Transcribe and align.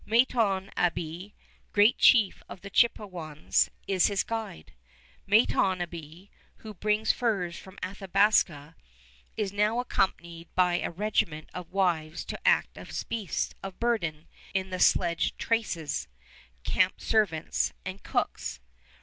Matonabbee, 0.03 1.33
great 1.73 1.99
chief 1.99 2.41
of 2.49 2.61
the 2.61 2.71
Chippewyans, 2.71 3.69
is 3.87 4.07
his 4.07 4.23
guide, 4.23 4.73
Matonabbee, 5.27 6.31
who 6.65 6.73
brings 6.73 7.11
furs 7.11 7.55
from 7.55 7.75
the 7.75 7.85
Athabasca, 7.85 8.75
and 8.75 8.75
is 9.37 9.53
now 9.53 9.77
accompanied 9.79 10.47
by 10.55 10.79
a 10.79 10.89
regiment 10.89 11.51
of 11.53 11.71
wives 11.71 12.25
to 12.25 12.47
act 12.47 12.79
as 12.79 13.03
beasts 13.03 13.53
of 13.61 13.79
burden 13.79 14.27
in 14.55 14.71
the 14.71 14.79
sledge 14.79 15.37
traces, 15.37 16.07
camp 16.63 16.99
servants, 16.99 17.71
and 17.85 18.01
cooks. 18.01 18.59